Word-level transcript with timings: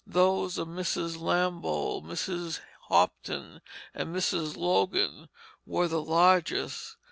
Those 0.07 0.57
of 0.57 0.67
Mrs. 0.67 1.19
Lamboll, 1.21 2.01
Mrs. 2.01 2.59
Hopton, 2.89 3.61
and 3.93 4.09
Mrs. 4.15 4.57
Logan 4.57 5.29
were 5.63 5.87
the 5.87 6.01
largest. 6.01 6.95